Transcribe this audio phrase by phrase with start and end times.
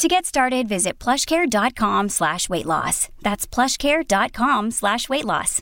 [0.00, 3.10] To get started, visit plushcare.com slash weight loss.
[3.20, 5.60] That's plushcare.com slash weight loss.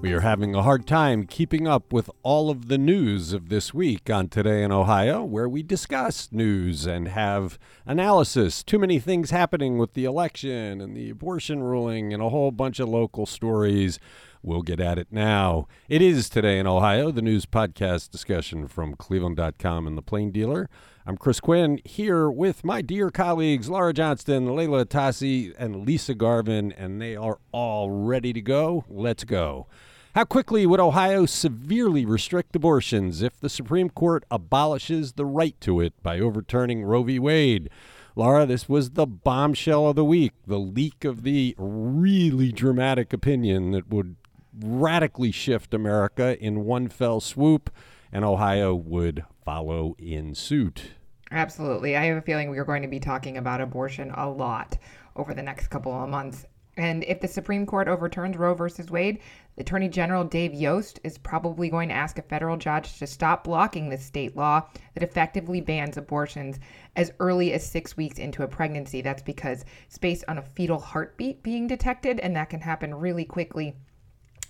[0.00, 3.74] We are having a hard time keeping up with all of the news of this
[3.74, 8.64] week on Today in Ohio, where we discuss news and have analysis.
[8.64, 12.80] Too many things happening with the election and the abortion ruling and a whole bunch
[12.80, 13.98] of local stories.
[14.42, 15.68] We'll get at it now.
[15.90, 20.70] It is Today in Ohio, the news podcast discussion from Cleveland.com and The Plain Dealer.
[21.04, 26.70] I'm Chris Quinn here with my dear colleagues Laura Johnston, Leila Tassi, and Lisa Garvin,
[26.70, 28.84] and they are all ready to go.
[28.88, 29.66] Let's go.
[30.14, 35.80] How quickly would Ohio severely restrict abortions if the Supreme Court abolishes the right to
[35.80, 37.18] it by overturning Roe v.
[37.18, 37.68] Wade?
[38.14, 43.72] Laura, this was the bombshell of the week, the leak of the really dramatic opinion
[43.72, 44.14] that would
[44.56, 47.70] radically shift America in one fell swoop,
[48.12, 50.92] and Ohio would follow in suit.
[51.30, 51.96] Absolutely.
[51.96, 54.76] I have a feeling we are going to be talking about abortion a lot
[55.16, 56.46] over the next couple of months.
[56.76, 59.20] And if the Supreme Court overturns Roe versus Wade,
[59.58, 63.90] Attorney General Dave Yost is probably going to ask a federal judge to stop blocking
[63.90, 66.58] the state law that effectively bans abortions
[66.96, 69.02] as early as six weeks into a pregnancy.
[69.02, 73.26] That's because it's based on a fetal heartbeat being detected, and that can happen really
[73.26, 73.74] quickly.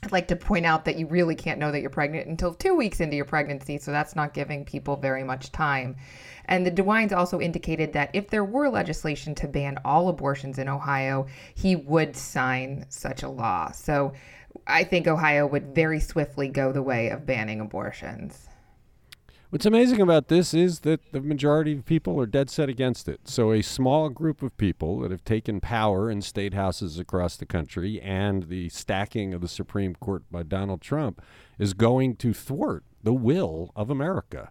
[0.03, 2.75] I'd like to point out that you really can't know that you're pregnant until two
[2.75, 5.95] weeks into your pregnancy, so that's not giving people very much time.
[6.47, 10.69] And the DeWines also indicated that if there were legislation to ban all abortions in
[10.69, 13.71] Ohio, he would sign such a law.
[13.71, 14.13] So
[14.67, 18.49] I think Ohio would very swiftly go the way of banning abortions.
[19.53, 23.29] What's amazing about this is that the majority of people are dead set against it.
[23.29, 27.45] So, a small group of people that have taken power in state houses across the
[27.45, 31.21] country and the stacking of the Supreme Court by Donald Trump
[31.59, 34.51] is going to thwart the will of America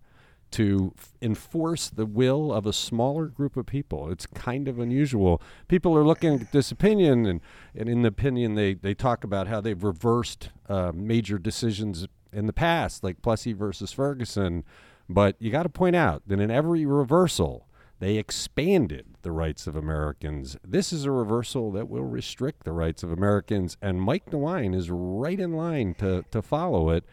[0.52, 4.12] to f- enforce the will of a smaller group of people.
[4.12, 5.42] It's kind of unusual.
[5.68, 7.42] People are looking at this opinion, and,
[7.74, 12.46] and in the opinion, they, they talk about how they've reversed uh, major decisions in
[12.46, 14.64] the past, like Plessy versus Ferguson.
[15.09, 17.67] But you got to point out that in every reversal,
[18.00, 20.57] they expanded the rights of Americans.
[20.67, 24.89] This is a reversal that will restrict the rights of Americans, and Mike DeWine is
[24.89, 27.03] right in line to, to follow it.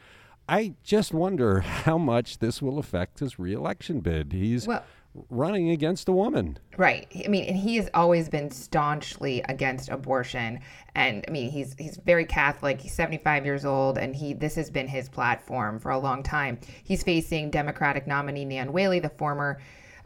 [0.49, 4.33] I just wonder how much this will affect his reelection bid.
[4.33, 4.85] He's Well-
[5.31, 6.59] running against a woman.
[6.77, 7.07] Right.
[7.25, 10.61] I mean, and he has always been staunchly against abortion.
[10.95, 12.81] And I mean, he's he's very Catholic.
[12.81, 16.59] He's 75 years old, and he this has been his platform for a long time.
[16.85, 19.61] He's facing Democratic nominee Nan Whaley, the former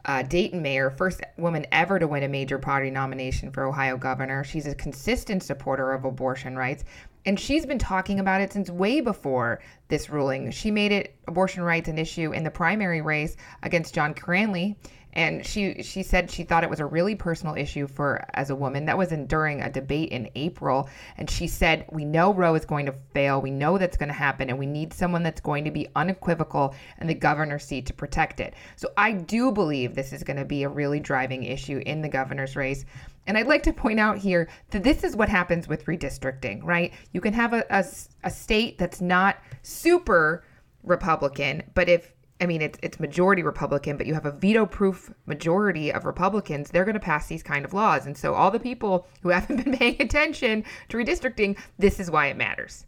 [0.05, 4.43] uh, Dayton mayor, first woman ever to win a major party nomination for Ohio governor.
[4.43, 6.83] She's a consistent supporter of abortion rights.
[7.25, 10.51] And she's been talking about it since way before this ruling.
[10.51, 14.77] She made it abortion rights an issue in the primary race against John Cranley
[15.13, 18.55] and she she said she thought it was a really personal issue for as a
[18.55, 18.85] woman.
[18.85, 20.89] That was in, during a debate in april.
[21.17, 23.41] And she said we know roe is going to fail.
[23.41, 26.75] We know that's going to happen and we need someone that's going to be unequivocal
[26.99, 28.55] in the governor's seat to protect it.
[28.75, 32.09] So i do believe this is going to be a really driving issue in the
[32.09, 32.85] governor's race.
[33.25, 36.93] And I'd like to point out here that this is what happens with redistricting, right?
[37.13, 37.85] You can have a, a,
[38.23, 40.43] a state that's not super
[40.83, 45.91] Republican, but if I mean, it's it's majority Republican, but you have a veto-proof majority
[45.91, 46.69] of Republicans.
[46.69, 49.63] They're going to pass these kind of laws, and so all the people who haven't
[49.63, 52.85] been paying attention to redistricting, this is why it matters.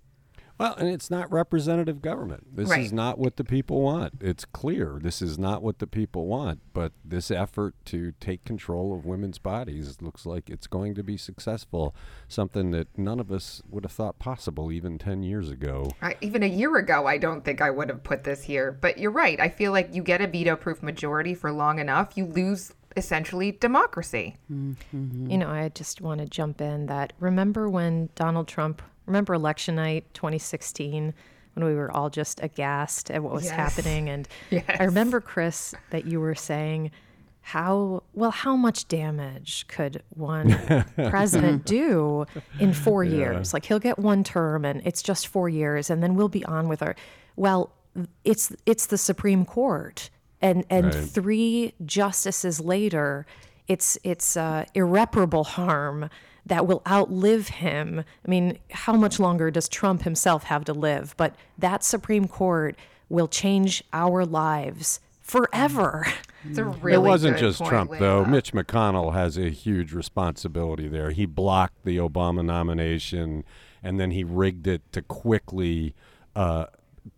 [0.57, 2.55] Well, and it's not representative government.
[2.55, 2.85] This Right.
[2.85, 4.13] is not what the people want.
[4.21, 6.61] It's clear this is not what the people want.
[6.73, 11.17] But this effort to take control of women's bodies looks like it's going to be
[11.17, 11.93] successful.
[12.27, 15.91] Something that none of us would have thought possible even 10 years ago.
[16.01, 18.71] I, even a year ago, I don't think I would have put this here.
[18.71, 19.39] But you're right.
[19.39, 24.37] I feel like you get a veto-proof majority for long enough, you lose essentially democracy.
[24.49, 25.29] Mm-hmm.
[25.29, 29.75] You know, I just want to jump in that remember when Donald Trump, remember election
[29.75, 31.13] night 2016
[31.53, 33.53] when we were all just aghast at what was Yes.
[33.53, 34.65] happening and Yes.
[34.79, 36.91] I remember Chris that you were saying
[37.41, 40.49] how well how much damage could one
[41.09, 42.25] president do
[42.59, 43.53] in 4 years?
[43.53, 46.67] Like he'll get one term and it's just 4 years and then we'll be on
[46.67, 46.95] with our
[47.35, 47.71] well
[48.23, 50.09] it's it's the Supreme Court
[50.41, 51.05] and and Right.
[51.05, 53.25] three justices later,
[53.69, 56.09] it's it's uh, irreparable harm
[56.45, 58.03] that will outlive him.
[58.25, 61.15] I mean, how much longer does Trump himself have to live?
[61.17, 62.77] But that Supreme Court
[63.09, 66.05] will change our lives forever.
[66.47, 68.19] It's a really it wasn't good just point, Trump, though.
[68.19, 68.27] Leila.
[68.27, 71.09] Mitch McConnell has a huge responsibility there.
[71.09, 73.43] He blocked the Obama nomination,
[73.81, 75.95] and then he rigged it to quickly
[76.35, 76.67] uh,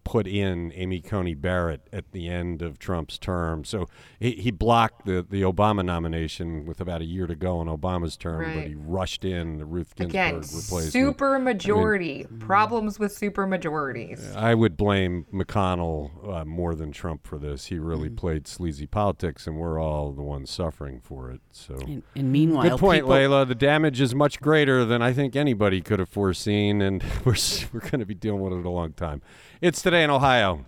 [0.08, 3.64] put in Amy Coney Barrett at the end of Trump's term.
[3.66, 3.88] So
[4.20, 8.16] he, he blocked the, the Obama nomination with about a year to go on Obama's
[8.18, 10.92] term, but he rushed in the Ruth Ginsburg Again, replacement.
[10.94, 12.26] super majority.
[12.40, 14.34] Problems with super majorities.
[14.36, 17.66] I would blame McConnell uh, more than Trump for this.
[17.66, 18.16] He really Mm.
[18.18, 21.42] played sleazy politics, and we're all the ones suffering for it.
[21.52, 21.76] So.
[21.76, 23.46] And, and meanwhile, Good point, people, Leila.
[23.46, 27.36] The damage is much greater than I think anybody could have foreseen, and we're
[27.74, 29.22] we're going to be dealing with it a long time.
[29.60, 30.66] It's today in Ohio.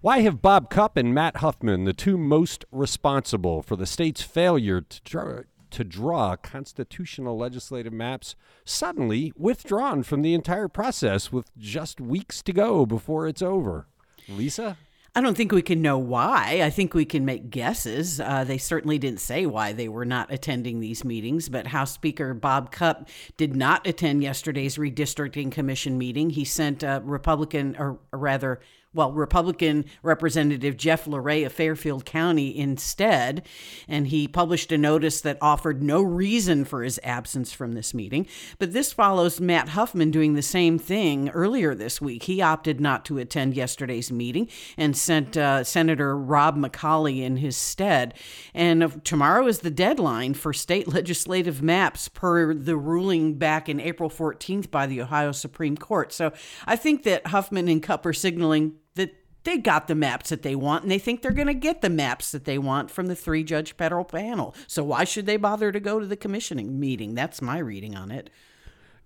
[0.00, 4.80] Why have Bob Cupp and Matt Huffman, the two most responsible for the state's failure
[4.80, 5.40] to draw,
[5.70, 8.34] to draw constitutional legislative maps,
[8.64, 13.86] suddenly withdrawn from the entire process with just weeks to go before it's over?
[14.28, 14.78] Lisa?
[15.12, 16.60] I don't think we can know why.
[16.62, 18.20] I think we can make guesses.
[18.20, 22.32] Uh, they certainly didn't say why they were not attending these meetings, but House Speaker
[22.32, 26.30] Bob Cupp did not attend yesterday's redistricting commission meeting.
[26.30, 28.60] He sent a Republican, or, or rather,
[28.92, 33.46] well, Republican Representative Jeff LaRe of Fairfield County instead,
[33.86, 38.26] and he published a notice that offered no reason for his absence from this meeting.
[38.58, 42.24] But this follows Matt Huffman doing the same thing earlier this week.
[42.24, 47.56] He opted not to attend yesterday's meeting and sent uh, Senator Rob McColley in his
[47.56, 48.14] stead.
[48.54, 54.10] And tomorrow is the deadline for state legislative maps per the ruling back in April
[54.10, 56.12] 14th by the Ohio Supreme Court.
[56.12, 56.32] So
[56.66, 59.14] I think that Huffman and Cupp are signaling that
[59.44, 61.88] they got the maps that they want and they think they're going to get the
[61.90, 64.54] maps that they want from the three judge federal panel.
[64.66, 67.14] So why should they bother to go to the commissioning meeting?
[67.14, 68.30] That's my reading on it.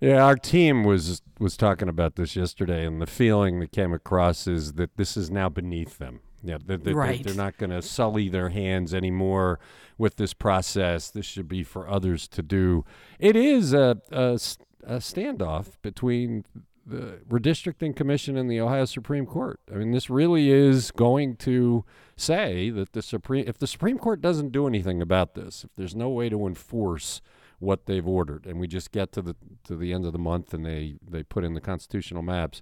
[0.01, 4.47] Yeah, our team was was talking about this yesterday, and the feeling that came across
[4.47, 6.21] is that this is now beneath them.
[6.43, 7.25] Yeah, they, they, Right.
[7.25, 9.61] they're not going to sully their hands anymore
[9.97, 11.11] with this process.
[11.11, 12.85] This should be for others to do.
[13.19, 16.45] It is a a standoff between
[16.87, 19.61] the redistricting commission and the Ohio Supreme Court.
[19.73, 21.85] I mean, this really is going to
[22.17, 25.97] say that the Supreme, if the Supreme Court doesn't do anything about this, if there's
[25.97, 27.21] no way to enforce
[27.59, 30.53] what they've ordered, and we just get to the to the end of the month
[30.53, 32.61] and they they put in the constitutional maps,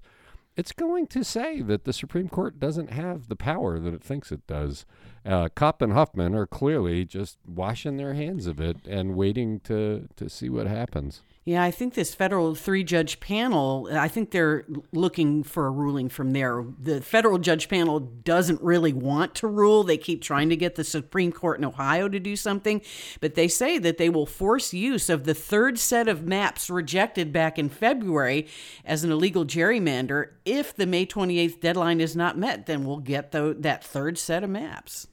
[0.55, 4.31] it's going to say that the Supreme Court doesn't have the power that it thinks
[4.31, 4.85] it does.
[5.25, 10.07] Uh, Cupp and Huffman are clearly just washing their hands of it and waiting to
[10.15, 11.21] to see what happens.
[11.45, 16.07] Yeah, I think this federal three judge panel, I think they're looking for a ruling
[16.07, 16.63] from there.
[16.79, 19.83] The federal judge panel doesn't really want to rule.
[19.83, 22.81] They keep trying to get the Supreme Court in Ohio to do something,
[23.19, 27.33] but they say that they will force use of the third set of maps rejected
[27.33, 28.47] back in February
[28.85, 30.29] as an illegal gerrymander.
[30.45, 34.45] If the May 28th deadline is not met, then we'll get the, that third set
[34.45, 35.07] of maps.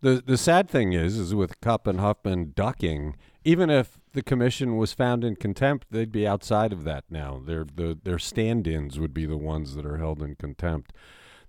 [0.00, 4.76] The the sad thing is, is with Cupp and Huffman ducking, even if the commission
[4.76, 7.40] was found in contempt, they'd be outside of that now.
[7.44, 10.92] Their the their stand-ins would be the ones that are held in contempt.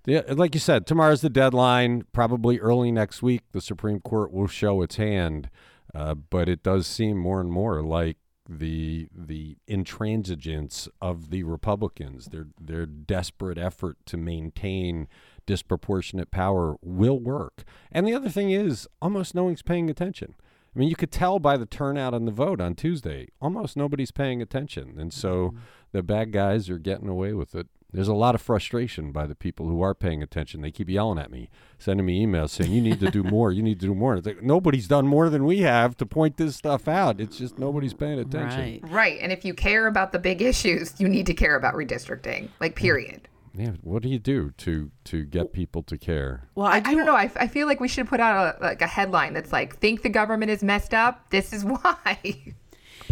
[0.04, 2.04] The, like you said, tomorrow's the deadline.
[2.12, 5.50] Probably early next week, the Supreme Court will show its hand.
[5.94, 8.16] Uh, but it does seem more and more like
[8.48, 15.06] the the intransigence of the Republicans, their their desperate effort to maintain
[15.46, 17.64] disproportionate power will work.
[17.92, 20.34] And the other thing is, almost no one's paying attention.
[20.74, 24.12] I mean, you could tell by the turnout on the vote on Tuesday, almost nobody's
[24.12, 24.96] paying attention.
[24.98, 25.58] And so mm-hmm.
[25.92, 27.66] the bad guys are getting away with it.
[27.92, 30.60] There's a lot of frustration by the people who are paying attention.
[30.60, 33.50] They keep yelling at me, sending me emails saying, You need to do more.
[33.50, 34.14] You need to do more.
[34.14, 37.20] It's like, nobody's done more than we have to point this stuff out.
[37.20, 38.80] It's just nobody's paying attention.
[38.84, 38.92] Right.
[38.92, 39.18] Right.
[39.20, 42.48] And if you care about the big issues, you need to care about redistricting.
[42.60, 43.26] Like, period.
[43.54, 46.48] Yeah, what do you do to to get people to care?
[46.54, 47.16] Well, I, I, I do don't know.
[47.16, 49.78] I, f- I feel like we should put out a, like a headline that's like,
[49.78, 51.30] think the government is messed up?
[51.30, 52.54] This is why.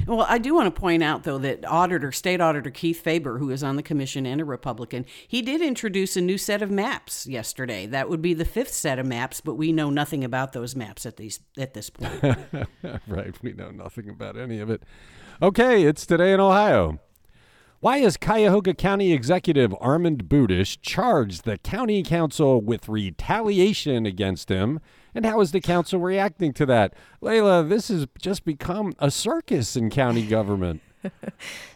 [0.06, 3.50] Well, I do want to point out, though, that Auditor, State Auditor Keith Faber, who
[3.50, 7.26] is on the commission and a Republican, he did introduce a new set of maps
[7.26, 7.84] yesterday.
[7.84, 11.04] That would be the fifth set of maps, but we know nothing about those maps
[11.04, 12.22] at these at this point.
[13.06, 14.82] right, we know nothing about any of it.
[15.42, 17.00] Okay, it's today in Ohio.
[17.80, 24.80] Why has Cuyahoga County Executive Armond Budish charged the county council with retaliation against him?
[25.14, 26.92] And how is the council reacting to that?
[27.20, 30.80] Leila, this has just become a circus in county government.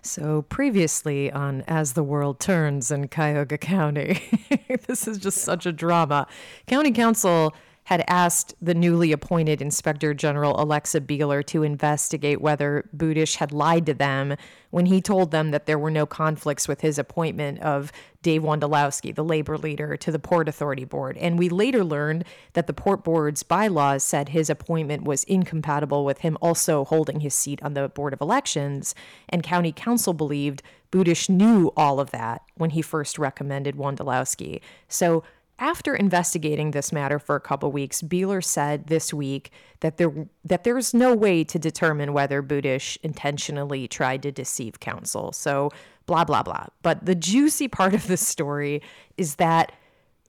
[0.02, 4.20] So previously on As the World Turns in Cuyahoga County,
[4.88, 6.26] this is just such a drama.
[6.66, 13.36] County Council had asked the newly appointed Inspector General Alexa Beeler to investigate whether Budish
[13.36, 14.36] had lied to them
[14.70, 17.90] when he told them that there were no conflicts with his appointment of
[18.22, 21.18] Dave Wondolowski, the labor leader, to the Port Authority Board.
[21.18, 26.18] And we later learned that the Port Board's bylaws said his appointment was incompatible with
[26.18, 28.94] him also holding his seat on the Board of Elections.
[29.28, 30.62] And County Council believed
[30.92, 34.60] Budish knew all of that when he first recommended Wondolowski.
[34.88, 35.24] So
[35.62, 40.12] after investigating this matter for a couple weeks, Beeler said this week that there
[40.44, 45.30] that there's no way to determine whether Budish intentionally tried to deceive counsel.
[45.30, 45.70] So
[46.06, 46.66] blah blah blah.
[46.82, 48.82] But the juicy part of the story
[49.16, 49.70] is that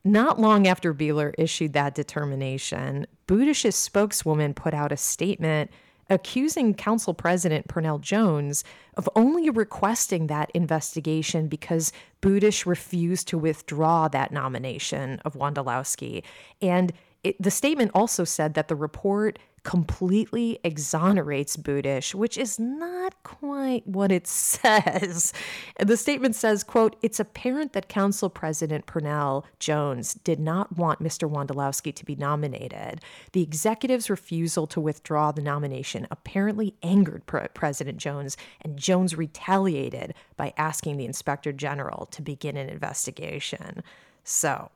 [0.03, 5.71] not long after Beeler issued that determination, Budish's spokeswoman put out a statement
[6.13, 8.63] accusing Council President Pernell Jones
[8.96, 11.91] of only requesting that investigation because
[12.22, 16.24] Budish refused to withdraw that nomination of Wondolowski.
[16.62, 16.93] And
[17.24, 23.88] it, the statement also said that the report completely exonerates Budish, which is not quite
[23.88, 25.34] what it says.
[25.79, 31.29] The statement says, quote, it's apparent that Council President Pernell Jones did not want Mr.
[31.29, 33.01] Wondolowski to be nominated.
[33.32, 40.13] The executive's refusal to withdraw the nomination apparently angered Pre- President Jones, and Jones retaliated
[40.36, 43.84] by asking the Inspector General to begin an investigation.
[44.24, 44.72] So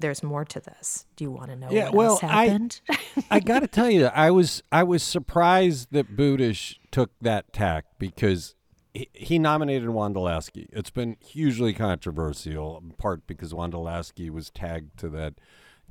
[0.00, 1.06] there's more to this.
[1.16, 2.20] Do you want to know Yeah, what well?
[2.22, 2.68] I,
[3.30, 7.84] I got to tell you, I was I was surprised that Budish took that tack
[7.98, 8.54] because
[8.94, 10.66] he, he nominated Wondolowski.
[10.72, 15.34] It's been hugely controversial, in part because Wondolowski was tagged to that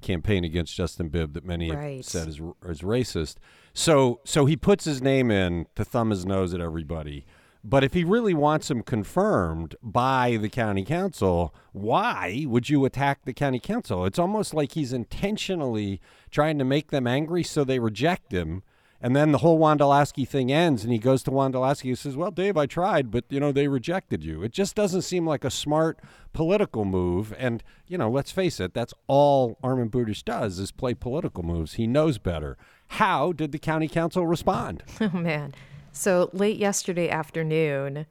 [0.01, 1.97] campaign against Justin Bibb that many Right.
[1.97, 2.35] have said is
[2.65, 3.35] is racist.
[3.74, 7.25] So so he puts his name in to thumb his nose at everybody.
[7.67, 13.25] But if he really wants him confirmed by the county council, why would you attack
[13.25, 14.05] the county council?
[14.05, 18.62] It's almost like he's intentionally trying to make them angry so they reject him.
[19.01, 22.31] And then the whole Wondolowski thing ends, and he goes to Wondolowski and says, "Well,
[22.31, 25.51] Dave, I tried, but you know they rejected you." It just doesn't seem like a
[25.51, 26.00] smart
[26.34, 27.34] political move.
[27.38, 31.74] And you know, let's face it, that's all Armond Budish does is play political moves.
[31.74, 32.57] He knows better.
[32.88, 34.84] How did the county council respond?
[35.01, 35.53] Oh man.
[35.95, 38.05] So late yesterday afternoon,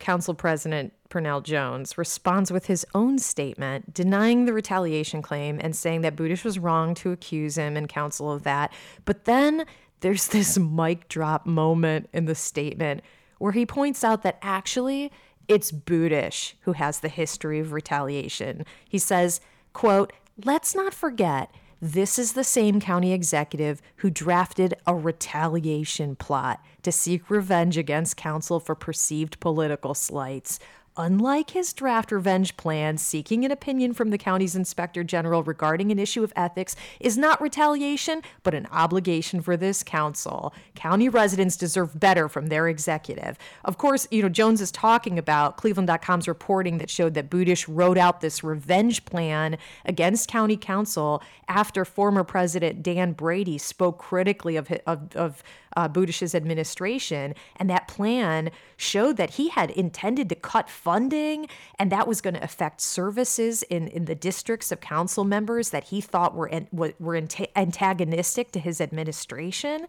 [0.00, 6.00] Council President Pernell Jones responds with his own statement denying the retaliation claim and saying
[6.00, 8.72] that Budish was wrong to accuse him and council of that.
[9.04, 9.64] But then
[10.00, 13.02] there's this mic drop moment in the statement
[13.38, 15.12] where he points out that actually
[15.46, 18.66] it's Budish who has the history of retaliation.
[18.88, 19.40] He says,
[19.72, 20.12] quote,
[20.44, 26.90] let's not forget this is the same county executive who drafted a retaliation plot to
[26.90, 30.58] seek revenge against council for perceived political slights.
[31.00, 35.98] Unlike his draft revenge plan, seeking an opinion from the county's inspector general regarding an
[36.00, 40.52] issue of ethics is not retaliation, but an obligation for this council.
[40.74, 43.38] County residents deserve better from their executive.
[43.64, 47.96] Of course, you know, Jones is talking about Cleveland.com's reporting that showed that Budish wrote
[47.96, 54.68] out this revenge plan against county council after former President Dan Brady spoke critically of,
[54.84, 55.44] of, of
[55.76, 57.34] uh, Budish's administration.
[57.56, 61.48] And that plan showed that he had intended to cut funding,
[61.78, 65.84] and that was going to affect services in, in the districts of council members that
[65.84, 69.86] he thought were, were were anta- antagonistic to his administration.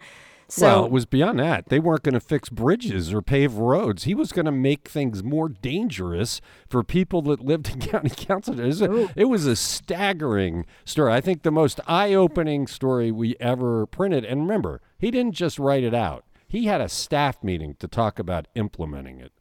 [0.51, 1.69] So, well, it was beyond that.
[1.69, 4.05] They weren't going to fix bridges or pave roads.
[4.05, 8.59] He was going to make things more dangerous for people that lived in county council.
[8.59, 9.09] It was, a, oh.
[9.15, 11.13] it was a staggering story.
[11.13, 14.25] I think the most eye-opening story we ever printed.
[14.25, 16.25] And remember, he didn't just write it out.
[16.47, 19.31] He had a staff meeting to talk about implementing it.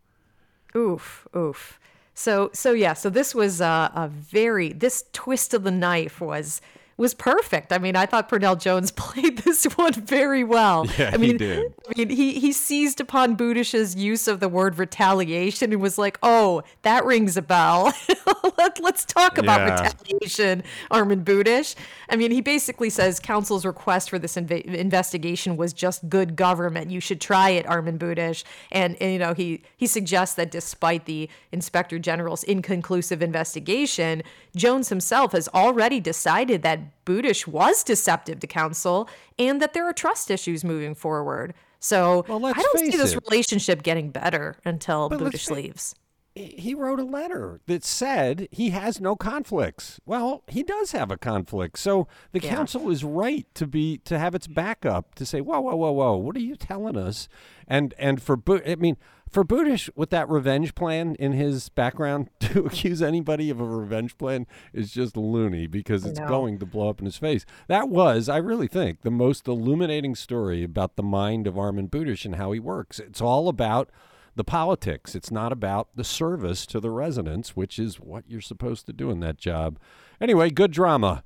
[0.77, 1.81] Oof, oof.
[2.13, 2.93] So, so yeah.
[2.93, 6.61] So this was a, a very this twist of the knife was
[6.99, 7.73] was perfect.
[7.73, 10.85] I mean, I thought Pernell Jones played this one very well.
[10.99, 11.75] Yeah, I mean, he did.
[11.89, 16.19] I mean, he he seized upon Budish's use of the word retaliation and was like,
[16.23, 17.95] "Oh, that rings a bell.
[18.59, 19.83] Let, let's talk about Yeah.
[19.85, 21.77] retaliation, Armond Budish."
[22.11, 26.91] I mean, he basically says council's request for this inve- investigation was just good government.
[26.91, 28.43] You should try it, Armond Budish.
[28.73, 34.23] And, and, you know, he he suggests that despite the inspector general's inconclusive investigation,
[34.57, 39.93] Jones himself has already decided that Budish was deceptive to council and that there are
[39.93, 41.55] trust issues moving forward.
[41.81, 43.23] So Well, I don't see this it.
[43.31, 45.95] relationship getting better until But let's Budish leaves.
[46.39, 50.01] He wrote a letter that said he has no conflicts.
[50.07, 51.79] Well, he does have a conflict.
[51.79, 52.55] So the yeah.
[52.55, 56.17] council is right to be to have its backup to say, whoa, whoa, whoa, whoa,
[56.17, 57.29] what are you telling us?
[57.67, 58.97] And and for I mean,
[59.31, 64.17] for Budish with that revenge plan in his background to accuse anybody of a revenge
[64.17, 67.45] plan is just loony because it's going to blow up in his face.
[67.67, 72.25] That was, I really think, the most illuminating story about the mind of Armond Budish
[72.25, 72.99] and how he works.
[72.99, 73.91] It's all about
[74.39, 75.15] the politics.
[75.15, 79.11] It's not about the service to the residents, which is what you're supposed to do
[79.11, 79.79] in that job.
[80.21, 81.23] Anyway, good drama.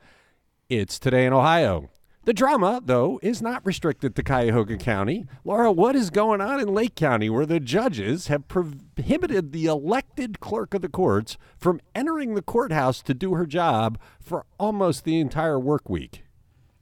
[0.68, 1.90] It's today in Ohio.
[2.24, 5.26] The drama, though, is not restricted to Cuyahoga County.
[5.44, 10.38] Laura, what is going on in Lake County where the judges have prohibited the elected
[10.40, 15.18] clerk of the courts from entering the courthouse to do her job for almost the
[15.20, 16.22] entire work week?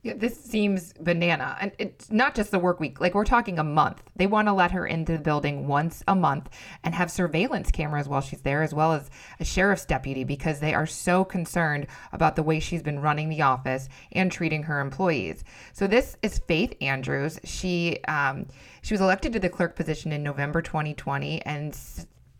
[0.02, 1.58] Yeah, this seems banana.
[1.60, 3.02] And it's not just the work week.
[3.02, 4.02] Like we're talking a month.
[4.16, 6.48] They want to let her into the building once a month
[6.82, 10.72] and have surveillance cameras while she's there, as well as a sheriff's deputy, because they
[10.72, 15.44] are so concerned about the way she's been running the office and treating her employees.
[15.74, 17.38] So this is Faith Andrews.
[17.44, 18.46] She um,
[18.80, 21.78] she was elected to the clerk position in November 2020, and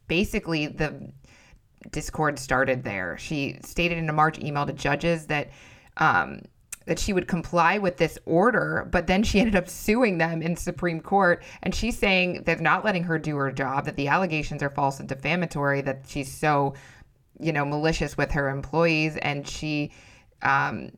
[0.09, 1.13] basically the
[1.91, 3.19] discord started there.
[3.19, 5.51] She stated in a March email to judges that.
[5.99, 6.41] Um,
[6.91, 10.57] that she would comply with this order, but then she ended up suing them in
[10.57, 11.41] Supreme Court.
[11.63, 14.99] And she's saying they're not letting her do her job, that the allegations are false
[14.99, 16.75] and defamatory, that she's so,
[17.39, 19.17] you know, malicious with her employees.
[19.19, 19.93] And she,
[20.43, 20.91] um,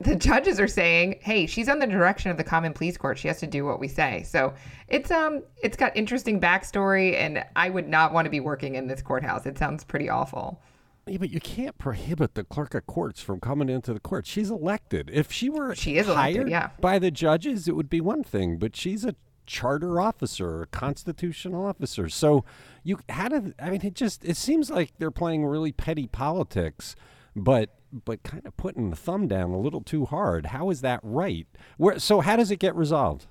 [0.00, 3.16] the judges are saying, "Hey, she's on the direction of the Common Pleas Court.
[3.16, 4.52] She has to do what we say." So
[4.88, 8.86] it's um, it's got interesting backstory, and I would not want to be working in
[8.86, 9.46] this courthouse.
[9.46, 10.60] It sounds pretty awful.
[11.08, 14.26] Yeah, but you can't prohibit the clerk of courts from coming into the court.
[14.26, 15.10] She's elected.
[15.12, 16.70] If she were she is hired elected, yeah.
[16.80, 18.58] by the judges, it would be one thing.
[18.58, 19.14] But she's a
[19.46, 22.08] charter officer, a constitutional officer.
[22.08, 22.44] So
[22.84, 23.80] you how did I mean?
[23.82, 26.94] It just it seems like they're playing really petty politics,
[27.34, 30.46] but but kind of putting the thumb down a little too hard.
[30.46, 31.46] How is that right?
[31.78, 33.26] Where so how does it get resolved?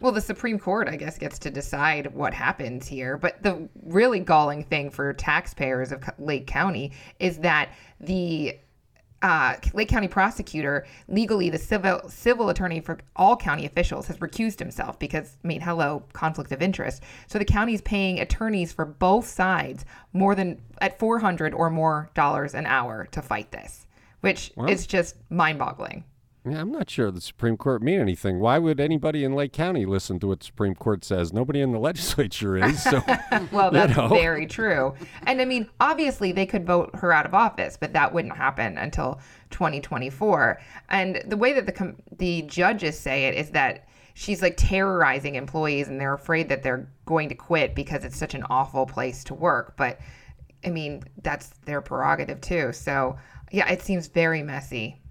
[0.00, 3.18] Well, the Supreme Court, I guess, gets to decide what happens here.
[3.18, 8.58] But the really galling thing for taxpayers of Lake County is that the
[9.22, 14.58] uh, Lake County prosecutor, legally the civil civil attorney for all county officials, has recused
[14.58, 17.02] himself because, I mean, hello, conflict of interest.
[17.26, 21.68] So the county is paying attorneys for both sides more than at four hundred or
[21.68, 23.86] more dollars an hour to fight this,
[24.22, 26.04] which is just mind-boggling.
[26.48, 28.40] Yeah, I'm not sure the Supreme Court mean anything.
[28.40, 31.34] Why would anybody in Lake County listen to what the Supreme Court says?
[31.34, 32.82] Nobody in the legislature is.
[32.82, 33.02] So,
[33.52, 34.08] well, that's you know.
[34.08, 34.94] very true.
[35.24, 38.78] And I mean, obviously, they could vote her out of office, but that wouldn't happen
[38.78, 40.60] until 2024.
[40.88, 45.88] And the way that the the judges say it is that she's like terrorizing employees,
[45.88, 49.34] and they're afraid that they're going to quit because it's such an awful place to
[49.34, 49.76] work.
[49.76, 49.98] But
[50.64, 52.72] I mean, that's their prerogative too.
[52.72, 53.18] So,
[53.52, 55.02] yeah, it seems very messy.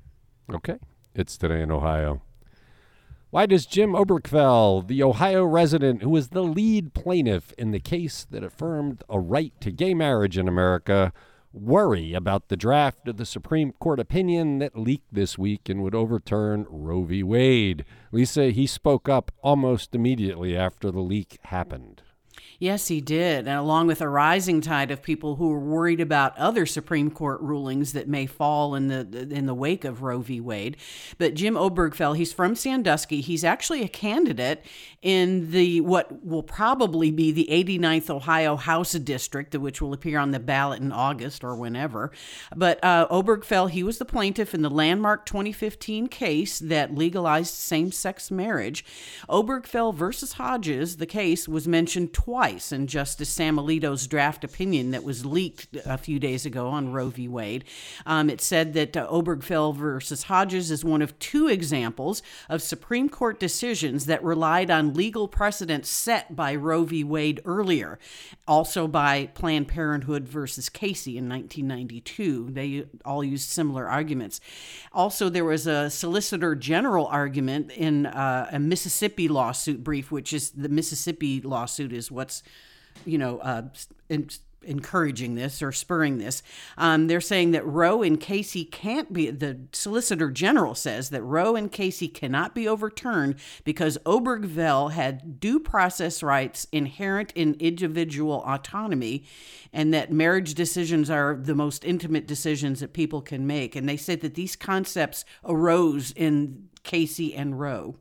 [0.51, 0.79] Okay.
[1.15, 2.21] It's Today in Ohio.
[3.31, 8.25] Why does Jim Obergefell, the Ohio resident who was the lead plaintiff in the case
[8.29, 11.11] that affirmed a right to gay marriage in America,
[11.51, 15.95] worry about the draft of the Supreme Court opinion that leaked this week and would
[15.95, 17.23] overturn Roe v.
[17.23, 17.85] Wade?
[18.11, 22.03] Lisa, he spoke up almost immediately after the leak happened.
[22.61, 23.47] Yes, he did.
[23.47, 27.39] And along with a rising tide of people who are worried about other Supreme Court
[27.39, 30.41] rulings that may fall in the in the wake of Roe v.
[30.41, 30.75] Wade.
[31.17, 33.21] But Jim Obergefell, he's from Sandusky.
[33.21, 34.65] He's actually a candidate
[35.01, 40.31] in the what will probably be the 89th Ohio House District, which will appear on
[40.31, 42.11] the ballot in August or whenever.
[42.53, 48.29] But uh, Obergefell, he was the plaintiff in the landmark 2015 case that legalized same-sex
[48.29, 48.83] marriage.
[49.29, 54.91] Obergefell versus Hodges, the case was mentioned twice twice in Justice Sam Alito's draft opinion
[54.91, 57.27] that was leaked a few days ago on Roe v.
[57.27, 57.63] Wade.
[58.07, 63.07] Um, it said that uh, Obergefell versus Hodges is one of two examples of Supreme
[63.07, 67.03] Court decisions that relied on legal precedents set by Roe v.
[67.03, 67.99] Wade earlier,
[68.47, 72.49] also by Planned Parenthood versus Casey in 1992.
[72.51, 74.41] They all used similar arguments.
[74.91, 80.49] Also, there was a Solicitor General argument in uh, a Mississippi lawsuit brief, which is
[80.51, 82.38] the Mississippi lawsuit is what's
[83.05, 83.63] you know, uh,
[84.09, 84.29] in,
[84.63, 86.43] encouraging this or spurring this.
[86.77, 91.55] Um, they're saying that Roe and Casey can't be, the Solicitor General says that Roe
[91.55, 99.25] and Casey cannot be overturned because Obergefell had due process rights inherent in individual autonomy
[99.71, 103.75] and that marriage decisions are the most intimate decisions that people can make.
[103.75, 107.95] And they said that these concepts arose in Casey and Roe.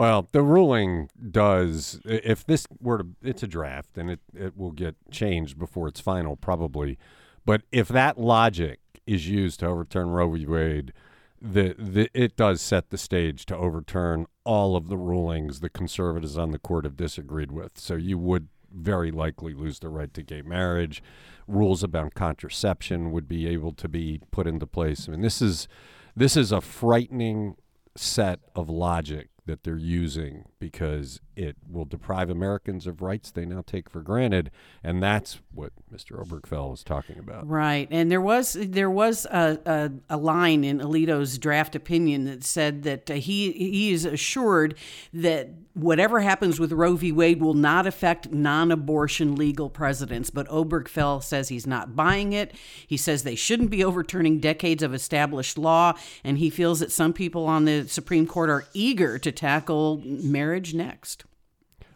[0.00, 2.00] Well, the ruling does.
[2.06, 6.00] If this were to, it's a draft, and it, it will get changed before it's
[6.00, 6.96] final, probably.
[7.44, 10.46] But if that logic is used to overturn Roe v.
[10.46, 10.94] Wade,
[11.38, 16.38] the, the it does set the stage to overturn all of the rulings the conservatives
[16.38, 17.72] on the court have disagreed with.
[17.78, 21.02] So you would very likely lose the right to gay marriage.
[21.46, 25.06] Rules about contraception would be able to be put into place.
[25.06, 25.68] I mean, this is
[26.16, 27.56] this is a frightening
[27.96, 33.62] set of logic that they're using because it will deprive Americans of rights they now
[33.66, 34.50] take for granted,
[34.84, 36.22] and that's what Mr.
[36.22, 37.48] Obergefell was talking about.
[37.48, 42.44] Right, and there was there was a, a, a line in Alito's draft opinion that
[42.44, 44.76] said that uh, he he is assured
[45.14, 47.10] that whatever happens with Roe v.
[47.10, 50.28] Wade will not affect non-abortion legal precedents.
[50.28, 52.52] But Obergefell says he's not buying it.
[52.86, 57.14] He says they shouldn't be overturning decades of established law, and he feels that some
[57.14, 61.24] people on the Supreme Court are eager to tackle marriage next.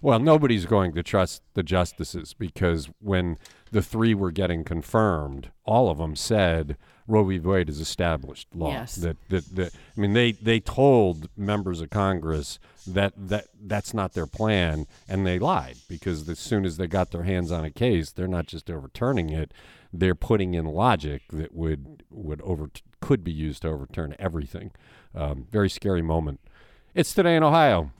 [0.04, 3.38] Well, nobody's going to trust the justices because when
[3.72, 6.76] the three were getting confirmed, all of them said
[7.08, 7.38] Roe v.
[7.38, 8.68] Wade is established law.
[8.68, 8.96] Yes.
[8.96, 14.12] That, that, that I mean, they, they told members of Congress that, that that's not
[14.12, 17.70] their plan, and they lied because as soon as they got their hands on a
[17.70, 19.54] case, they're not just overturning it;
[19.90, 22.68] they're putting in logic that would would over
[23.00, 24.70] could be used to overturn everything.
[25.14, 26.40] Um, very scary moment.
[26.94, 27.90] It's today in Ohio.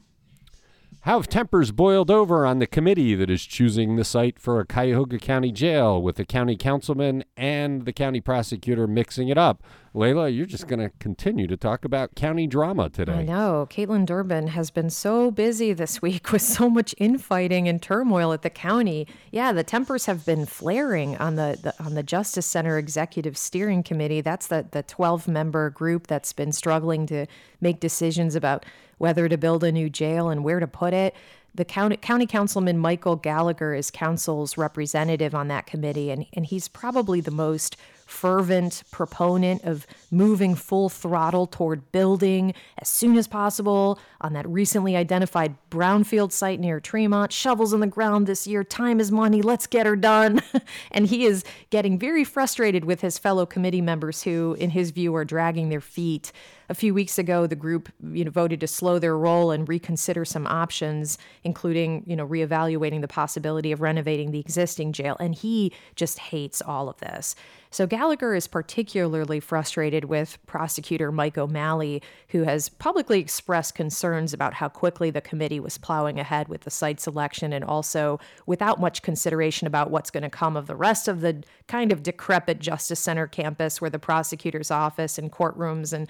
[1.04, 4.64] How have tempers boiled over on the committee that is choosing the site for a
[4.64, 9.62] Cuyahoga County jail with the county councilman and the county prosecutor mixing it up?
[9.96, 13.18] Leila, you're just going to continue to talk about county drama today.
[13.18, 13.68] I know.
[13.70, 18.42] Kaitlin Durbin has been so busy this week with so much infighting and turmoil at
[18.42, 19.06] the county.
[19.30, 23.84] Yeah, the tempers have been flaring on the, the on the Justice Center Executive Steering
[23.84, 24.20] Committee.
[24.20, 27.26] That's the the 12 member group that's been struggling to
[27.60, 28.66] make decisions about
[28.98, 31.14] whether to build a new jail and where to put it.
[31.54, 36.66] The county, county councilman Michael Gallagher is council's representative on that committee, and, and he's
[36.66, 43.98] probably the most fervent proponent of moving full throttle toward building as soon as possible
[44.20, 47.32] on that recently identified brownfield site near Tremont.
[47.32, 48.64] Shovels in the ground this year.
[48.64, 49.42] Time is money.
[49.42, 50.42] Let's get her done.
[50.90, 55.14] and he is getting very frustrated with his fellow committee members who, in his view,
[55.14, 56.32] are dragging their feet.
[56.68, 60.24] A few weeks ago, the group you know, voted to slow their roll and reconsider
[60.24, 65.16] some options, including you know reevaluating the possibility of renovating the existing jail.
[65.20, 67.34] And he just hates all of this.
[67.74, 74.54] So Gallagher is particularly frustrated with prosecutor Mike O'Malley, who has publicly expressed concerns about
[74.54, 79.02] how quickly the committee was plowing ahead with the site selection and also without much
[79.02, 83.00] consideration about what's going to come of the rest of the kind of decrepit Justice
[83.00, 86.08] Center campus where the prosecutor's office and courtrooms and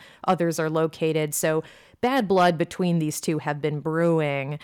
[0.59, 1.35] are located.
[1.35, 1.63] So
[2.01, 4.59] bad blood between these two have been brewing.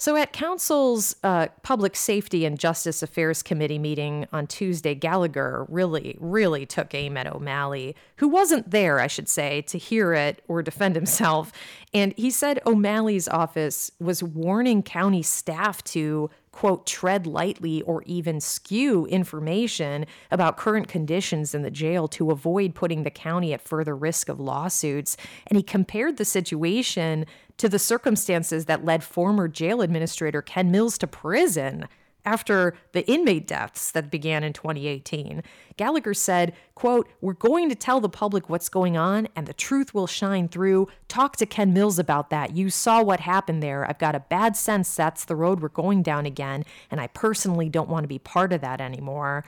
[0.00, 6.16] So, at Council's uh, Public Safety and Justice Affairs Committee meeting on Tuesday, Gallagher really,
[6.18, 10.62] really took aim at O'Malley, who wasn't there, I should say, to hear it or
[10.62, 11.52] defend himself.
[11.92, 18.38] And he said O'Malley's office was warning county staff to quote, tread lightly or even
[18.38, 23.96] skew information about current conditions in the jail to avoid putting the county at further
[23.96, 25.16] risk of lawsuits.
[25.46, 27.24] And he compared the situation
[27.56, 31.88] to the circumstances that led former jail administrator Ken Mills to prison
[32.24, 35.42] after the inmate deaths that began in 2018.
[35.76, 39.94] Gallagher said, quote, "We're going to tell the public what's going on and the truth
[39.94, 40.88] will shine through.
[41.08, 42.54] Talk to Ken Mills about that.
[42.54, 43.88] You saw what happened there.
[43.88, 47.68] I've got a bad sense that's the road we're going down again, and I personally
[47.68, 49.44] don't want to be part of that anymore."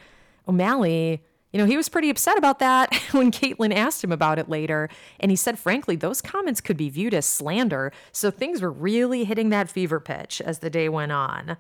[0.49, 4.49] O'Malley you know, he was pretty upset about that when Kaitlin asked him about it
[4.49, 4.89] later.
[5.21, 7.93] And he said, frankly, those comments could be viewed as slander.
[8.11, 11.59] So things were really hitting that fever pitch as the day went on.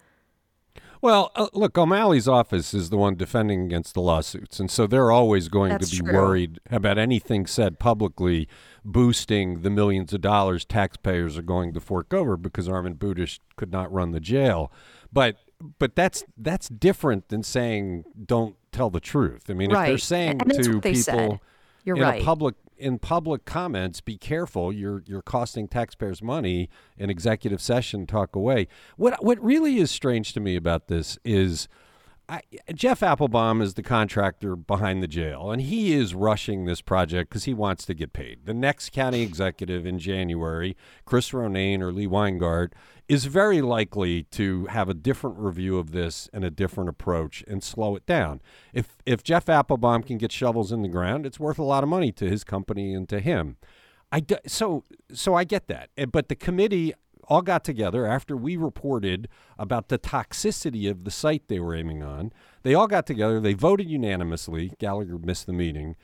[1.03, 5.11] Well, uh, look, O'Malley's office is the one defending against the lawsuits, and so they're
[5.11, 6.15] always going That's to be true.
[6.15, 8.49] worried about anything said publicly
[8.85, 13.73] boosting the millions of dollars taxpayers are going to fork over because Armond Budish could
[13.73, 14.71] not run the jail.
[15.13, 15.39] But
[15.81, 19.51] but that's that's different than saying don't tell the truth.
[19.51, 21.41] I mean, if they're saying And to people said.
[21.85, 22.23] You're in right.
[22.23, 24.73] a public in public comments, be careful.
[24.73, 26.69] You're you're costing taxpayers money
[26.99, 28.07] in executive session.
[28.07, 28.69] Talk away.
[28.97, 31.69] What what really is strange to me about this is.
[32.33, 32.41] I,
[32.73, 37.45] Jeff Applebaum is the contractor behind the jail, and he is rushing this project because
[37.45, 38.47] he wants to get paid.
[38.47, 42.73] The next county executive in January, Chris Ronayne or Lee Weingart,
[43.07, 47.63] is very likely to have a different review of this and a different approach and
[47.63, 48.41] slow it down.
[48.73, 51.91] If if Jeff Applebaum can get shovels in the ground, it's worth a lot of
[51.91, 53.59] money to his company and to him.
[54.11, 56.95] I do, so so I get that, Eh, but the committee
[57.29, 62.03] all got together after we reported about the toxicity of the site they were aiming
[62.03, 62.33] on.
[62.63, 63.41] They all got together.
[63.41, 64.73] They voted unanimously.
[64.79, 65.97] Gallagher missed the meeting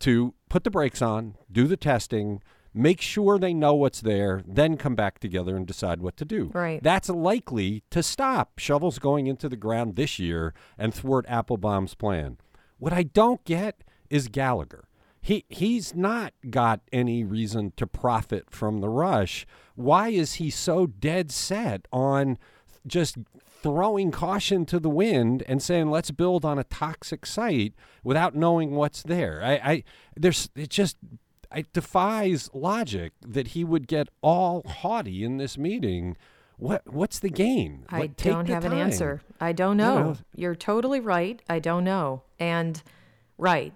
[0.00, 2.42] to put the brakes on, do the testing,
[2.74, 6.50] make sure they know what's there, then come back together and decide what to do.
[6.52, 6.82] Right.
[6.82, 12.36] That's likely to stop shovels going into the ground this year and thwart Applebaum's plan.
[12.78, 14.84] What I don't get is Gallagher.
[15.20, 19.44] He he's not got any reason to profit from the rush.
[19.76, 22.38] Why is he so dead set on
[22.86, 23.16] just
[23.62, 28.72] throwing caution to the wind and saying let's build on a toxic site without knowing
[28.72, 29.40] what's there?
[29.42, 29.84] I, I
[30.16, 30.96] there's it just
[31.54, 36.16] it defies logic that he would get all haughty in this meeting.
[36.58, 37.84] What what's the gain?
[37.88, 39.20] I What- don't have an answer.
[39.40, 39.98] I don't know.
[39.98, 40.16] know.
[40.34, 41.40] You're totally right.
[41.48, 42.22] I don't know.
[42.38, 42.82] And
[43.38, 43.74] right.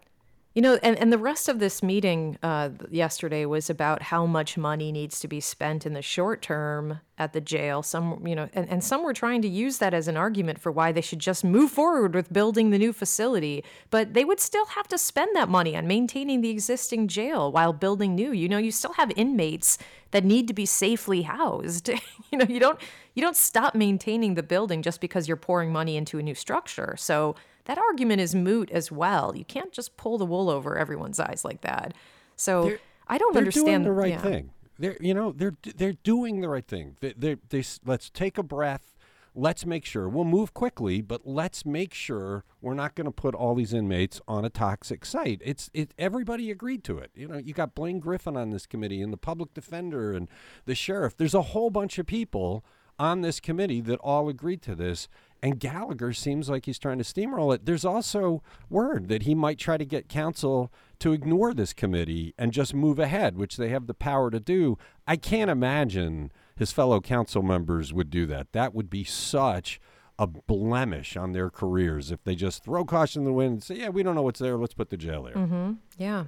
[0.60, 4.58] You know, and, and the rest of this meeting uh, yesterday was about how much
[4.58, 7.82] money needs to be spent in the short term at the jail.
[7.82, 10.70] Some, you know, and, and some were trying to use that as an argument for
[10.70, 13.64] why they should just move forward with building the new facility.
[13.88, 17.72] But they would still have to spend that money on maintaining the existing jail while
[17.72, 18.30] building new.
[18.30, 19.78] You know, you still have inmates
[20.10, 21.88] that need to be safely housed.
[22.30, 22.78] you know, you don't
[23.14, 26.96] you don't stop maintaining the building just because you're pouring money into a new structure.
[26.98, 27.34] So
[27.70, 29.32] that argument is moot as well.
[29.36, 31.94] You can't just pull the wool over everyone's eyes like that.
[32.34, 32.72] So
[33.06, 34.22] I don't they're understand doing the right yeah.
[34.22, 34.50] thing.
[34.76, 36.96] They're you know they're they're doing the right thing.
[36.98, 38.96] They they they let's take a breath.
[39.36, 43.36] Let's make sure we'll move quickly, but let's make sure we're not going to put
[43.36, 45.40] all these inmates on a toxic site.
[45.44, 47.12] It's it everybody agreed to it.
[47.14, 50.26] You know, you got Blaine Griffin on this committee and the public defender and
[50.64, 51.16] the sheriff.
[51.16, 52.64] There's a whole bunch of people
[52.98, 55.08] on this committee that all agreed to this.
[55.42, 57.64] And Gallagher seems like he's trying to steamroll it.
[57.64, 62.52] There's also word that he might try to get council to ignore this committee and
[62.52, 64.76] just move ahead, which they have the power to do.
[65.06, 68.52] I can't imagine his fellow council members would do that.
[68.52, 69.80] That would be such
[70.18, 73.76] a blemish on their careers if they just throw caution in the wind and say,
[73.76, 74.58] "Yeah, we don't know what's there.
[74.58, 75.72] Let's put the jail there." Mm-hmm.
[75.96, 76.24] Yeah.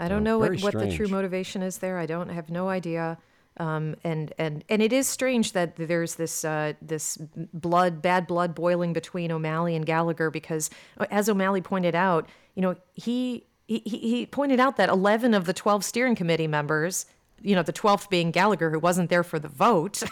[0.00, 1.98] I don't So, know what, what the true motivation is there.
[1.98, 3.18] I don't have no idea.
[3.62, 7.16] Um, and and and it is strange that there's this uh, this
[7.54, 12.62] blood bad blood boiling between O'Malley and Gallagher because uh, as O'Malley pointed out, you
[12.62, 17.06] know he he, he pointed out that 11 of the 12 steering committee members,
[17.40, 20.02] you know the 12th being Gallagher who wasn't there for the vote,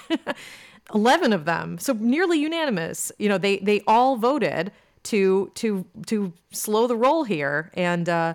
[0.95, 3.11] 11 of them, so nearly unanimous.
[3.19, 4.71] You know they they all voted
[5.05, 8.09] to to to slow the roll here and.
[8.09, 8.35] Uh,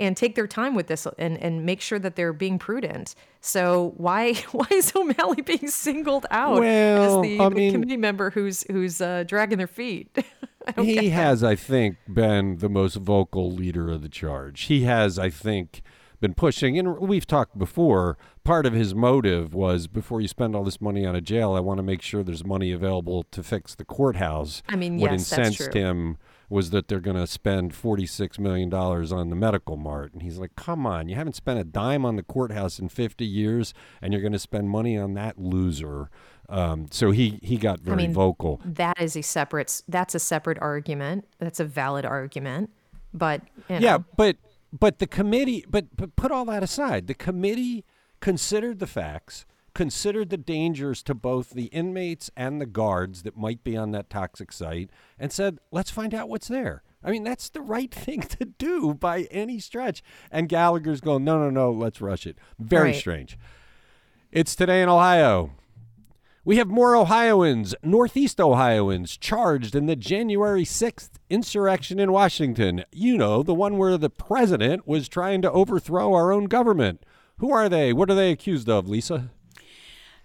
[0.00, 3.14] and take their time with this and, and make sure that they're being prudent.
[3.40, 8.30] So why why is O'Malley being singled out Well, as the, the mean- committee member
[8.30, 10.08] who's who's uh, dragging their feet?
[10.66, 14.62] I don't get He has, I think, been the most vocal leader of the charge.
[14.64, 15.80] He has, I think,
[16.20, 18.18] been pushing, and we've talked before.
[18.44, 21.60] Part of his motive was before you spend all this money on a jail, I
[21.60, 24.62] want to make sure there's money available to fix the courthouse.
[24.68, 25.80] I mean, what yes, that's incensed true.
[25.80, 26.18] him
[26.50, 30.12] was that they're going to spend $46 million on the medical mart.
[30.12, 33.24] And he's like, come on, you haven't spent a dime on the courthouse in 50
[33.24, 36.10] years, and you're going to spend money on that loser.
[36.48, 38.60] Um, so he, he got very mean, vocal.
[38.64, 41.24] that is a separate that's a separate argument.
[41.38, 42.70] That's a valid argument.
[43.14, 44.36] But you know, Yeah, but
[44.72, 47.06] but the committee, but, but put all that aside.
[47.06, 47.84] The committee
[48.20, 49.46] considered the facts,
[49.80, 54.10] considered the dangers to both the inmates and the guards that might be on that
[54.10, 58.20] toxic site, and said, "Let's find out what's there." I mean, that's the right thing
[58.20, 60.02] to do by any stretch.
[60.30, 62.94] And Gallagher's going, "No, no, no, let's rush it." Very Right.
[62.94, 63.38] strange.
[64.30, 65.52] It's today in Ohio.
[66.44, 72.84] We have more Ohioans, Northeast Ohioans, charged in the January 6th insurrection in Washington.
[72.92, 77.02] You know, the one where the president was trying to overthrow our own government.
[77.38, 77.94] Who are they?
[77.94, 79.30] What are they accused of, Lisa?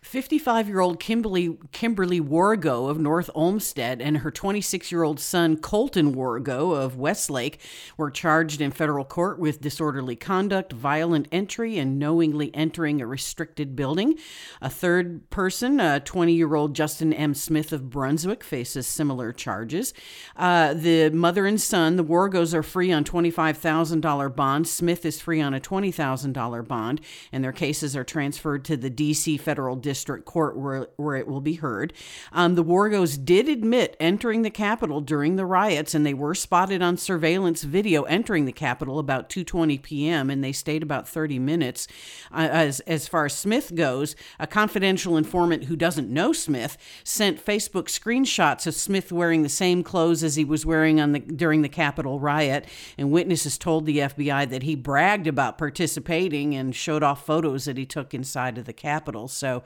[0.05, 5.57] 55 year old Kimberly, Kimberly Wargo of North Olmsted and her 26 year old son
[5.57, 7.59] Colton Wargo of Westlake
[7.97, 13.75] were charged in federal court with disorderly conduct, violent entry, and knowingly entering a restricted
[13.75, 14.15] building.
[14.61, 17.33] A third person, 20 year old Justin M.
[17.33, 19.91] Smith of Brunswick, faces similar charges.
[20.35, 24.67] Uh, the mother and son, the Wargos, are free on $25,000 bond.
[24.67, 29.37] Smith is free on a $20,000 bond, and their cases are transferred to the D.C.
[29.37, 31.93] Federal District District court where, where it will be heard.
[32.33, 36.81] Um, the Wargos did admit entering the Capitol during the riots, and they were spotted
[36.81, 40.29] on surveillance video entering the Capitol about 2:20 p.m.
[40.29, 41.87] and they stayed about 30 minutes.
[42.29, 47.43] Uh, as as far as Smith goes, a confidential informant who doesn't know Smith sent
[47.43, 51.61] Facebook screenshots of Smith wearing the same clothes as he was wearing on the during
[51.61, 52.65] the Capitol riot,
[52.97, 57.77] and witnesses told the FBI that he bragged about participating and showed off photos that
[57.77, 59.29] he took inside of the Capitol.
[59.29, 59.63] So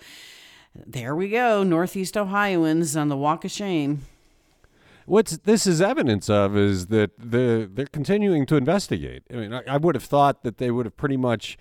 [0.76, 4.04] there we go, Northeast Ohioans on the walk of shame.
[5.06, 9.24] What's this is evidence of is that the they're continuing to investigate.
[9.32, 11.58] I mean, I, I would have thought that they would have pretty much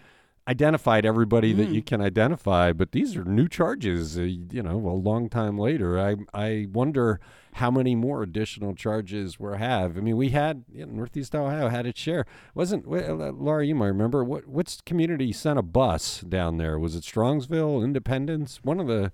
[0.48, 4.18] identified everybody that you can identify, but these are new charges.
[4.18, 6.00] Uh, you know, a long time later.
[6.00, 7.20] I I wonder
[7.52, 9.98] how many more additional charges we have.
[9.98, 12.24] I mean, we had you know, Northeast Ohio had its share.
[12.54, 13.66] Wasn't uh, Laura?
[13.66, 16.78] You might remember what what's community sent a bus down there?
[16.78, 18.60] Was it Strongsville, Independence?
[18.62, 19.12] One of the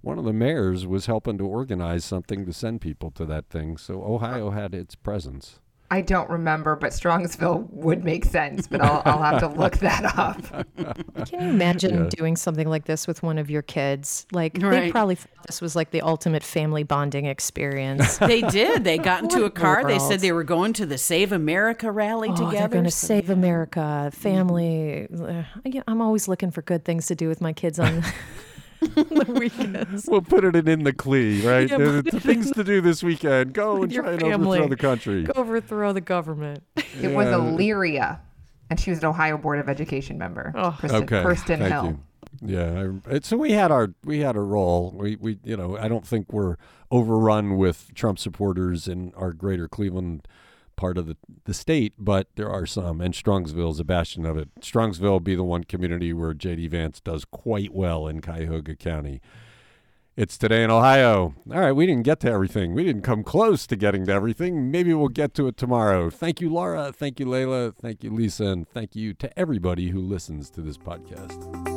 [0.00, 3.76] one of the mayors was helping to organize something to send people to that thing.
[3.76, 5.60] So Ohio had its presence.
[5.92, 10.16] I don't remember, but Strongsville would make sense, but I'll, I'll have to look that
[10.16, 10.40] up.
[11.28, 14.26] Can you imagine doing something like this with one of your kids?
[14.32, 18.16] Like they probably thought this was like the ultimate family bonding experience.
[18.16, 18.84] They did.
[18.84, 19.84] They got into a car.
[19.86, 22.56] They said they were going to the Save America rally Oh, together.
[22.56, 25.08] they're going to So- save America, family.
[25.66, 28.02] Yeah, I'm always looking for good things to do with my kids on
[28.94, 30.06] the weekends.
[30.08, 31.68] We'll put it in, in the CLE, right?
[31.70, 33.52] Yeah, The- put the it things to do this weekend.
[33.54, 34.58] Go and your try and family.
[34.58, 35.22] overthrow the country.
[35.24, 36.62] Go overthrow the government.
[37.00, 38.20] It was Illyria,
[38.70, 40.52] and she was an Ohio Board of Education member.
[40.54, 40.76] Oh.
[40.78, 41.84] Kristen, Okay, Kirsten thank Hill.
[41.86, 41.98] you.
[42.44, 44.92] Yeah, I, it- so we had our we had a role.
[44.96, 46.56] We we you know I don't think we're
[46.90, 50.26] overrun with Trump supporters in our greater Cleveland
[50.76, 54.36] part of the, the state, but there are some, and Strongsville is a bastion of
[54.36, 54.48] it.
[54.60, 56.68] Strongsville will be the one community where J.D.
[56.68, 59.20] Vance does quite well in Cuyahoga County.
[60.14, 61.34] It's today in Ohio.
[61.50, 62.74] All right, we didn't get to everything.
[62.74, 64.70] We didn't come close to getting to everything.
[64.70, 66.10] Maybe we'll get to it tomorrow.
[66.10, 66.92] Thank you, Laura.
[66.92, 67.72] Thank you, Leila.
[67.72, 68.44] Thank you, Lisa.
[68.44, 71.71] And thank you to everybody who listens to this podcast.